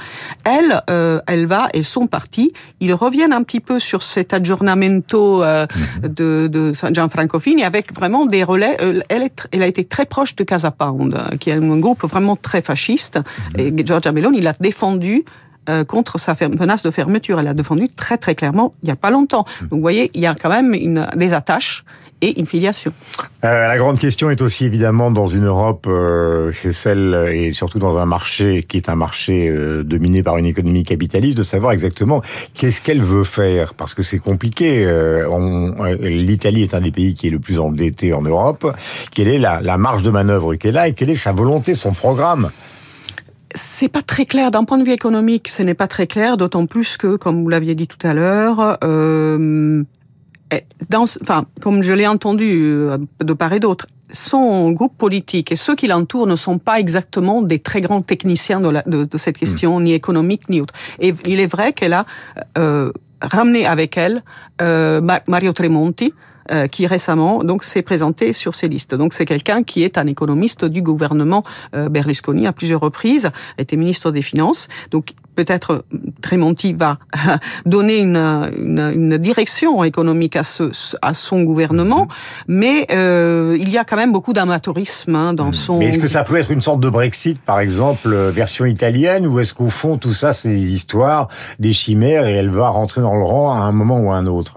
Elle, 0.43 0.81
euh, 0.89 1.21
elle 1.27 1.45
va 1.45 1.69
et 1.73 1.83
son 1.83 2.07
parti, 2.07 2.53
ils 2.79 2.93
reviennent 2.93 3.33
un 3.33 3.43
petit 3.43 3.59
peu 3.59 3.79
sur 3.79 4.03
cet 4.03 4.33
aggiornamento 4.33 5.43
euh, 5.43 5.65
mhm. 6.03 6.09
de, 6.09 6.47
de 6.47 6.71
Gianfranco 6.91 7.39
Fini 7.39 7.63
avec 7.63 7.93
vraiment 7.93 8.25
des 8.25 8.43
relais. 8.43 8.77
Euh, 8.81 9.01
elle, 9.09 9.23
est, 9.23 9.47
elle 9.51 9.63
a 9.63 9.67
été 9.67 9.85
très 9.85 10.05
proche 10.05 10.35
de 10.35 10.43
Casa 10.43 10.71
Pound, 10.71 11.17
qui 11.39 11.49
est 11.49 11.53
un 11.53 11.77
groupe 11.77 12.03
vraiment 12.03 12.35
très 12.35 12.61
fasciste. 12.61 13.19
Mhm. 13.57 13.79
Et 13.79 13.85
Giorgia 13.85 14.11
Meloni, 14.11 14.39
il 14.39 14.47
a 14.47 14.53
défendu 14.59 15.23
contre 15.87 16.19
sa 16.19 16.33
menace 16.59 16.81
de 16.83 16.89
fermeture. 16.89 17.39
Elle 17.39 17.47
a 17.47 17.53
défendu 17.53 17.87
très 17.87 18.17
très 18.17 18.33
clairement 18.33 18.73
il 18.81 18.87
n'y 18.87 18.91
a 18.91 18.95
pas 18.95 19.11
longtemps. 19.11 19.45
Mhm. 19.61 19.67
Donc 19.67 19.77
vous 19.77 19.81
voyez, 19.81 20.09
il 20.15 20.21
y 20.21 20.25
a 20.25 20.33
quand 20.33 20.49
même 20.49 20.73
une, 20.73 21.07
des 21.15 21.33
attaches 21.33 21.85
et 22.21 22.39
une 22.39 22.45
filiation. 22.45 22.93
Euh, 23.43 23.67
la 23.67 23.77
grande 23.77 23.99
question 23.99 24.29
est 24.29 24.41
aussi 24.41 24.65
évidemment 24.65 25.11
dans 25.11 25.27
une 25.27 25.45
Europe, 25.45 25.85
euh, 25.87 26.51
c'est 26.53 26.73
celle 26.73 27.29
et 27.31 27.51
surtout 27.51 27.79
dans 27.79 27.97
un 27.97 28.05
marché 28.05 28.63
qui 28.63 28.77
est 28.77 28.89
un 28.89 28.95
marché 28.95 29.49
euh, 29.49 29.83
dominé 29.83 30.23
par 30.23 30.37
une 30.37 30.45
économie 30.45 30.83
capitaliste, 30.83 31.37
de 31.37 31.43
savoir 31.43 31.71
exactement 31.71 32.21
qu'est-ce 32.53 32.81
qu'elle 32.81 33.01
veut 33.01 33.23
faire, 33.23 33.73
parce 33.73 33.93
que 33.93 34.03
c'est 34.03 34.19
compliqué. 34.19 34.85
Euh, 34.85 35.27
L'Italie 36.01 36.63
est 36.63 36.73
un 36.73 36.81
des 36.81 36.91
pays 36.91 37.13
qui 37.13 37.27
est 37.27 37.31
le 37.31 37.39
plus 37.39 37.59
endetté 37.59 38.13
en 38.13 38.21
Europe. 38.21 38.71
Quelle 39.11 39.27
est 39.27 39.39
la, 39.39 39.61
la 39.61 39.77
marge 39.77 40.03
de 40.03 40.11
manœuvre 40.11 40.55
qu'elle 40.55 40.77
a 40.77 40.87
et 40.87 40.93
quelle 40.93 41.09
est 41.09 41.15
sa 41.15 41.31
volonté, 41.31 41.73
son 41.73 41.93
programme? 41.93 42.51
C'est 43.53 43.89
pas 43.89 44.01
très 44.01 44.25
clair 44.25 44.49
d'un 44.51 44.63
point 44.63 44.77
de 44.77 44.85
vue 44.85 44.93
économique. 44.93 45.49
Ce 45.49 45.61
n'est 45.61 45.73
pas 45.73 45.87
très 45.87 46.07
clair, 46.07 46.37
d'autant 46.37 46.65
plus 46.65 46.95
que, 46.95 47.17
comme 47.17 47.43
vous 47.43 47.49
l'aviez 47.49 47.75
dit 47.75 47.87
tout 47.87 48.07
à 48.07 48.13
l'heure, 48.13 48.77
euh, 48.83 49.83
dans, 50.89 51.05
enfin, 51.21 51.45
comme 51.61 51.81
je 51.81 51.93
l'ai 51.93 52.07
entendu 52.07 52.49
euh, 52.49 52.97
de 53.23 53.33
part 53.33 53.53
et 53.53 53.59
d'autre, 53.59 53.87
son 54.11 54.71
groupe 54.71 54.97
politique 54.97 55.51
et 55.51 55.55
ceux 55.55 55.75
qui 55.75 55.87
l'entourent 55.87 56.27
ne 56.27 56.35
sont 56.35 56.57
pas 56.57 56.79
exactement 56.79 57.41
des 57.41 57.59
très 57.59 57.79
grands 57.79 58.01
techniciens 58.01 58.59
de, 58.59 58.69
la, 58.69 58.81
de, 58.83 59.05
de 59.05 59.17
cette 59.17 59.37
question, 59.37 59.79
hmm. 59.79 59.83
ni 59.83 59.93
économique 59.93 60.49
ni 60.49 60.59
autre. 60.61 60.73
Et 60.99 61.13
il 61.25 61.39
est 61.39 61.47
vrai 61.47 61.71
qu'elle 61.73 61.93
a 61.93 62.05
euh, 62.57 62.91
ramené 63.21 63.65
avec 63.65 63.97
elle 63.97 64.23
euh, 64.61 65.01
Mario 65.27 65.53
Tremonti, 65.53 66.13
euh, 66.51 66.67
qui 66.67 66.87
récemment 66.87 67.43
donc 67.43 67.63
s'est 67.63 67.83
présenté 67.83 68.33
sur 68.33 68.55
ces 68.55 68.67
listes. 68.67 68.95
Donc 68.95 69.13
c'est 69.13 69.25
quelqu'un 69.25 69.63
qui 69.63 69.83
est 69.83 69.97
un 69.97 70.07
économiste 70.07 70.65
du 70.65 70.81
gouvernement 70.81 71.43
euh, 71.75 71.87
Berlusconi 71.87 72.47
à 72.47 72.51
plusieurs 72.51 72.81
reprises, 72.81 73.29
été 73.59 73.77
ministre 73.77 74.11
des 74.11 74.23
Finances. 74.23 74.67
Donc 74.89 75.13
peut-être 75.43 75.85
Tremonti 76.21 76.73
va 76.73 76.99
donner 77.65 77.97
une, 77.97 78.17
une, 78.57 78.91
une, 78.93 79.17
direction 79.17 79.83
économique 79.83 80.35
à, 80.35 80.43
ce, 80.43 80.71
à 81.01 81.13
son 81.13 81.43
gouvernement, 81.43 82.07
mais 82.47 82.87
euh, 82.91 83.57
il 83.59 83.69
y 83.69 83.77
a 83.77 83.83
quand 83.83 83.95
même 83.95 84.11
beaucoup 84.11 84.33
d'amateurisme 84.33 85.15
hein, 85.15 85.33
dans 85.33 85.51
son. 85.51 85.79
Mais 85.79 85.87
est-ce 85.87 85.99
que 85.99 86.07
ça 86.07 86.23
peut 86.23 86.35
être 86.35 86.51
une 86.51 86.61
sorte 86.61 86.79
de 86.79 86.89
Brexit, 86.89 87.39
par 87.41 87.59
exemple, 87.59 88.13
euh, 88.13 88.31
version 88.31 88.65
italienne, 88.65 89.25
ou 89.25 89.39
est-ce 89.39 89.53
qu'au 89.53 89.69
fond 89.69 89.97
tout 89.97 90.13
ça 90.13 90.33
c'est 90.33 90.49
des 90.49 90.73
histoires, 90.73 91.27
des 91.59 91.73
chimères, 91.73 92.27
et 92.27 92.33
elle 92.33 92.49
va 92.49 92.69
rentrer 92.69 93.01
dans 93.01 93.15
le 93.15 93.23
rang 93.23 93.53
à 93.53 93.59
un 93.59 93.71
moment 93.71 93.99
ou 93.99 94.11
à 94.11 94.15
un 94.15 94.27
autre? 94.27 94.55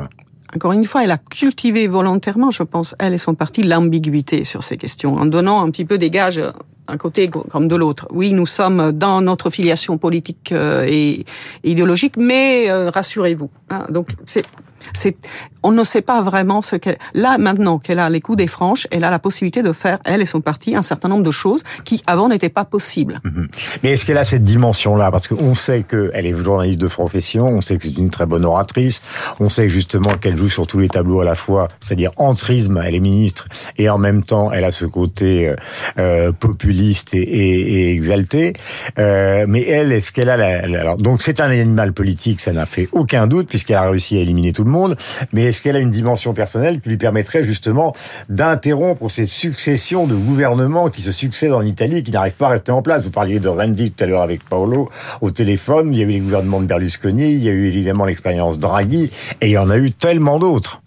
Encore 0.54 0.72
une 0.72 0.84
fois, 0.84 1.02
elle 1.02 1.10
a 1.10 1.18
cultivé 1.18 1.88
volontairement, 1.88 2.50
je 2.50 2.62
pense, 2.62 2.94
elle 3.00 3.14
et 3.14 3.18
son 3.18 3.34
parti, 3.34 3.62
l'ambiguïté 3.62 4.44
sur 4.44 4.62
ces 4.62 4.76
questions, 4.76 5.14
en 5.14 5.26
donnant 5.26 5.64
un 5.64 5.70
petit 5.70 5.84
peu 5.84 5.98
des 5.98 6.10
gages 6.10 6.40
d'un 6.88 6.96
côté 6.96 7.28
comme 7.28 7.68
de 7.68 7.76
l'autre. 7.76 8.06
Oui, 8.10 8.32
nous 8.32 8.46
sommes 8.46 8.92
dans 8.92 9.20
notre 9.20 9.50
filiation 9.50 9.98
politique 9.98 10.52
euh, 10.52 10.86
et 10.88 11.24
idéologique, 11.62 12.16
mais 12.16 12.70
euh, 12.70 12.90
rassurez-vous. 12.90 13.50
Hein, 13.70 13.86
donc, 13.90 14.08
c'est 14.26 14.44
on 15.62 15.72
ne 15.72 15.82
sait 15.82 16.02
pas 16.02 16.20
vraiment 16.20 16.62
ce 16.62 16.76
qu'elle. 16.76 16.98
Là, 17.14 17.38
maintenant 17.38 17.78
qu'elle 17.78 17.98
a 17.98 18.10
les 18.10 18.20
coups 18.20 18.38
des 18.38 18.46
franches, 18.46 18.86
elle 18.90 19.02
a 19.02 19.10
la 19.10 19.18
possibilité 19.18 19.62
de 19.62 19.72
faire, 19.72 19.98
elle 20.04 20.20
et 20.20 20.26
son 20.26 20.40
parti, 20.40 20.76
un 20.76 20.82
certain 20.82 21.08
nombre 21.08 21.24
de 21.24 21.30
choses 21.30 21.64
qui 21.84 22.02
avant 22.06 22.28
n'étaient 22.28 22.50
pas 22.50 22.64
possibles. 22.64 23.20
Mhm. 23.24 23.48
Mais 23.82 23.92
est-ce 23.92 24.04
qu'elle 24.04 24.18
a 24.18 24.24
cette 24.24 24.44
dimension-là? 24.44 25.10
Parce 25.10 25.26
qu'on 25.26 25.54
sait 25.54 25.82
qu'elle 25.82 26.26
est 26.26 26.34
journaliste 26.34 26.80
de 26.80 26.86
profession, 26.86 27.46
on 27.46 27.60
sait 27.60 27.78
que 27.78 27.84
c'est 27.84 27.96
une 27.96 28.10
très 28.10 28.26
bonne 28.26 28.44
oratrice, 28.44 29.00
on 29.40 29.48
sait 29.48 29.68
justement 29.68 30.14
qu'elle 30.20 30.36
joue 30.36 30.50
sur 30.50 30.66
tous 30.66 30.78
les 30.78 30.88
tableaux 30.88 31.20
à 31.20 31.24
la 31.24 31.34
fois, 31.34 31.68
c'est-à-dire 31.80 32.10
entrisme, 32.16 32.82
elle 32.84 32.94
est 32.94 33.00
ministre, 33.00 33.46
et 33.78 33.88
en 33.88 33.98
même 33.98 34.22
temps, 34.22 34.52
elle 34.52 34.64
a 34.64 34.70
ce 34.70 34.84
côté 34.84 35.48
euh, 35.48 35.56
euh 35.98 36.32
populiste 36.32 37.14
et, 37.14 37.92
exalté. 37.92 38.52
Euh, 38.98 39.46
mais 39.48 39.62
elle, 39.66 39.92
est-ce 39.92 40.12
qu'elle 40.12 40.28
a 40.28 40.34
alors, 40.34 40.98
donc 40.98 41.22
c'est 41.22 41.40
un 41.40 41.48
animal 41.48 41.92
politique, 41.92 42.40
ça 42.40 42.52
n'a 42.52 42.66
fait 42.66 42.88
aucun 42.92 43.26
doute 43.26 43.48
puisqu'elle 43.48 43.76
a 43.76 43.88
réussi 43.88 44.18
à 44.18 44.20
éliminer 44.20 44.52
tout 44.52 44.64
le 44.64 44.70
monde 44.70 44.73
monde, 44.74 44.96
mais 45.32 45.44
est-ce 45.44 45.62
qu'elle 45.62 45.76
a 45.76 45.78
une 45.78 45.90
dimension 45.90 46.34
personnelle 46.34 46.80
qui 46.80 46.90
lui 46.90 46.96
permettrait 46.96 47.42
justement 47.42 47.94
d'interrompre 48.28 49.08
cette 49.08 49.28
succession 49.28 50.06
de 50.06 50.14
gouvernements 50.14 50.90
qui 50.90 51.00
se 51.00 51.12
succèdent 51.12 51.52
en 51.52 51.62
Italie 51.62 51.98
et 51.98 52.02
qui 52.02 52.10
n'arrivent 52.10 52.32
pas 52.32 52.46
à 52.46 52.50
rester 52.50 52.72
en 52.72 52.82
place? 52.82 53.02
Vous 53.04 53.10
parliez 53.10 53.40
de 53.40 53.48
Renzi 53.48 53.90
tout 53.90 54.04
à 54.04 54.06
l'heure 54.06 54.22
avec 54.22 54.48
Paolo 54.48 54.90
au 55.20 55.30
téléphone, 55.30 55.92
il 55.92 55.98
y 55.98 56.02
a 56.02 56.04
eu 56.04 56.10
les 56.10 56.20
gouvernements 56.20 56.60
de 56.60 56.66
Berlusconi, 56.66 57.32
il 57.32 57.42
y 57.42 57.48
a 57.48 57.52
eu 57.52 57.66
évidemment 57.66 58.04
l'expérience 58.04 58.58
Draghi, 58.58 59.10
et 59.40 59.46
il 59.46 59.52
y 59.52 59.58
en 59.58 59.70
a 59.70 59.78
eu 59.78 59.90
tellement 59.90 60.38
d'autres. 60.38 60.80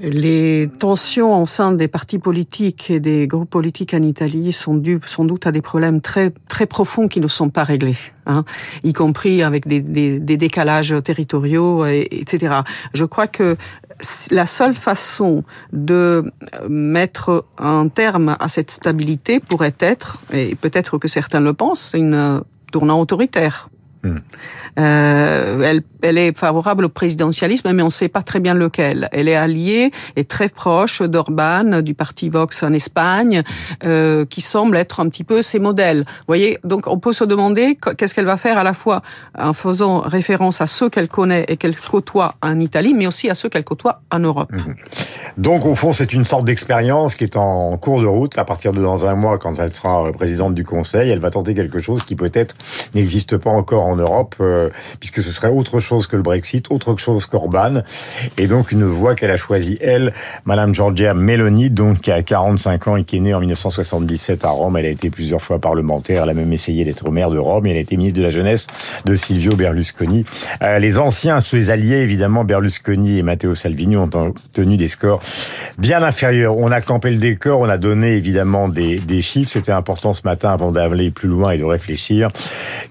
Les 0.00 0.68
tensions 0.80 1.40
au 1.40 1.46
sein 1.46 1.70
des 1.70 1.86
partis 1.86 2.18
politiques 2.18 2.90
et 2.90 2.98
des 2.98 3.28
groupes 3.28 3.48
politiques 3.48 3.94
en 3.94 4.02
Italie 4.02 4.52
sont 4.52 4.74
dues 4.74 4.98
sans 5.06 5.24
doute 5.24 5.46
à 5.46 5.52
des 5.52 5.60
problèmes 5.60 6.00
très 6.00 6.32
très 6.48 6.66
profonds 6.66 7.06
qui 7.06 7.20
ne 7.20 7.28
sont 7.28 7.48
pas 7.48 7.62
réglés, 7.62 7.96
hein, 8.26 8.44
y 8.82 8.92
compris 8.92 9.44
avec 9.44 9.68
des, 9.68 9.78
des, 9.78 10.18
des 10.18 10.36
décalages 10.36 10.96
territoriaux, 11.04 11.86
et, 11.86 12.08
etc. 12.10 12.56
Je 12.92 13.04
crois 13.04 13.28
que 13.28 13.56
la 14.32 14.46
seule 14.46 14.74
façon 14.74 15.44
de 15.72 16.24
mettre 16.68 17.44
un 17.58 17.86
terme 17.86 18.36
à 18.40 18.48
cette 18.48 18.72
stabilité 18.72 19.38
pourrait 19.38 19.76
être, 19.78 20.20
et 20.32 20.56
peut-être 20.56 20.98
que 20.98 21.06
certains 21.06 21.40
le 21.40 21.52
pensent, 21.52 21.92
une 21.94 22.42
tournant 22.72 23.00
autoritaire. 23.00 23.68
Euh, 24.78 25.62
elle, 25.62 25.82
elle, 26.02 26.18
est 26.18 26.36
favorable 26.36 26.84
au 26.84 26.88
présidentialisme, 26.88 27.72
mais 27.72 27.82
on 27.82 27.86
ne 27.86 27.90
sait 27.90 28.08
pas 28.08 28.22
très 28.22 28.40
bien 28.40 28.54
lequel. 28.54 29.08
Elle 29.12 29.28
est 29.28 29.36
alliée 29.36 29.90
et 30.16 30.24
très 30.24 30.48
proche 30.48 31.02
d'Orban, 31.02 31.80
du 31.82 31.94
parti 31.94 32.28
Vox 32.28 32.62
en 32.62 32.72
Espagne, 32.72 33.42
euh, 33.84 34.24
qui 34.24 34.40
semble 34.40 34.76
être 34.76 35.00
un 35.00 35.08
petit 35.08 35.24
peu 35.24 35.42
ses 35.42 35.58
modèles. 35.58 36.04
Vous 36.06 36.24
voyez, 36.26 36.58
donc 36.64 36.86
on 36.86 36.98
peut 36.98 37.12
se 37.12 37.24
demander 37.24 37.76
qu'est-ce 37.96 38.14
qu'elle 38.14 38.26
va 38.26 38.36
faire 38.36 38.58
à 38.58 38.64
la 38.64 38.74
fois 38.74 39.02
en 39.38 39.52
faisant 39.52 40.00
référence 40.00 40.60
à 40.60 40.66
ceux 40.66 40.88
qu'elle 40.88 41.08
connaît 41.08 41.44
et 41.48 41.56
qu'elle 41.56 41.76
côtoie 41.76 42.34
en 42.42 42.58
Italie, 42.60 42.94
mais 42.94 43.06
aussi 43.06 43.30
à 43.30 43.34
ceux 43.34 43.48
qu'elle 43.48 43.64
côtoie 43.64 44.02
en 44.10 44.18
Europe. 44.18 44.52
Hmm. 44.52 44.74
Donc 45.36 45.66
au 45.66 45.74
fond, 45.74 45.92
c'est 45.92 46.12
une 46.12 46.24
sorte 46.24 46.44
d'expérience 46.44 47.14
qui 47.14 47.24
est 47.24 47.36
en 47.36 47.76
cours 47.76 48.00
de 48.00 48.06
route. 48.06 48.38
À 48.38 48.44
partir 48.44 48.72
de 48.72 48.82
dans 48.82 49.06
un 49.06 49.14
mois, 49.14 49.38
quand 49.38 49.58
elle 49.58 49.72
sera 49.72 50.10
présidente 50.12 50.54
du 50.54 50.64
Conseil, 50.64 51.10
elle 51.10 51.20
va 51.20 51.30
tenter 51.30 51.54
quelque 51.54 51.80
chose 51.80 52.02
qui 52.02 52.16
peut-être 52.16 52.54
n'existe 52.94 53.36
pas 53.36 53.50
encore 53.50 53.84
en 53.84 53.96
Europe. 53.96 54.34
Euh, 54.40 54.54
euh, 54.54 54.70
puisque 55.00 55.22
ce 55.22 55.30
serait 55.30 55.48
autre 55.48 55.80
chose 55.80 56.06
que 56.06 56.16
le 56.16 56.22
Brexit, 56.22 56.70
autre 56.70 56.96
chose 56.96 57.26
qu'Orban, 57.26 57.82
et 58.38 58.46
donc 58.46 58.72
une 58.72 58.84
voie 58.84 59.14
qu'elle 59.14 59.30
a 59.30 59.36
choisie, 59.36 59.78
elle, 59.80 60.12
Madame 60.44 60.74
Georgia 60.74 61.14
Meloni, 61.14 61.70
donc 61.70 62.00
qui 62.00 62.10
a 62.10 62.22
45 62.22 62.88
ans 62.88 62.96
et 62.96 63.04
qui 63.04 63.16
est 63.16 63.20
née 63.20 63.34
en 63.34 63.40
1977 63.40 64.44
à 64.44 64.50
Rome. 64.50 64.76
Elle 64.76 64.86
a 64.86 64.90
été 64.90 65.10
plusieurs 65.10 65.40
fois 65.40 65.58
parlementaire, 65.58 66.22
elle 66.24 66.30
a 66.30 66.34
même 66.34 66.52
essayé 66.52 66.84
d'être 66.84 67.10
maire 67.10 67.30
de 67.30 67.38
Rome, 67.38 67.66
et 67.66 67.70
elle 67.70 67.76
a 67.76 67.80
été 67.80 67.96
ministre 67.96 68.18
de 68.18 68.24
la 68.24 68.30
Jeunesse 68.30 68.66
de 69.04 69.14
Silvio 69.14 69.54
Berlusconi. 69.56 70.24
Euh, 70.62 70.78
les 70.78 70.98
anciens, 70.98 71.40
ses 71.40 71.70
alliés, 71.70 71.98
évidemment, 71.98 72.44
Berlusconi 72.44 73.18
et 73.18 73.22
Matteo 73.22 73.54
Salvini, 73.54 73.96
ont 73.96 74.10
obtenu 74.14 74.76
des 74.76 74.88
scores 74.88 75.03
bien 75.78 76.02
inférieurs. 76.02 76.56
On 76.56 76.70
a 76.70 76.80
campé 76.80 77.10
le 77.10 77.16
décor, 77.16 77.60
on 77.60 77.68
a 77.68 77.78
donné 77.78 78.12
évidemment 78.12 78.68
des, 78.68 78.98
des 78.98 79.22
chiffres. 79.22 79.50
C'était 79.50 79.72
important 79.72 80.12
ce 80.12 80.22
matin 80.24 80.50
avant 80.50 80.72
d'aller 80.72 81.10
plus 81.10 81.28
loin 81.28 81.50
et 81.52 81.58
de 81.58 81.64
réfléchir, 81.64 82.28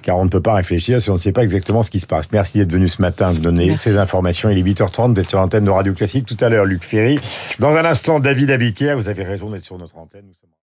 car 0.01 0.17
on 0.17 0.25
ne 0.25 0.29
peut 0.29 0.41
pas 0.41 0.53
réfléchir 0.53 1.01
si 1.01 1.09
on 1.09 1.13
ne 1.13 1.19
sait 1.19 1.31
pas 1.31 1.43
exactement 1.43 1.83
ce 1.83 1.89
qui 1.89 1.99
se 1.99 2.07
passe. 2.07 2.31
Merci 2.31 2.59
d'être 2.59 2.71
venu 2.71 2.87
ce 2.87 3.01
matin 3.01 3.31
nous 3.33 3.39
donner 3.39 3.75
ces 3.75 3.97
informations. 3.97 4.49
Il 4.49 4.57
est 4.57 4.73
8h30 4.73 5.13
d'être 5.13 5.29
sur 5.29 5.39
l'antenne 5.39 5.65
de 5.65 5.71
Radio 5.71 5.93
Classique. 5.93 6.25
Tout 6.25 6.37
à 6.39 6.49
l'heure, 6.49 6.65
Luc 6.65 6.83
Ferry. 6.83 7.19
Dans 7.59 7.75
un 7.75 7.85
instant, 7.85 8.19
David 8.19 8.51
Abiquière. 8.51 8.97
Vous 8.97 9.09
avez 9.09 9.23
raison 9.23 9.49
d'être 9.49 9.65
sur 9.65 9.77
notre 9.77 9.97
antenne. 9.97 10.23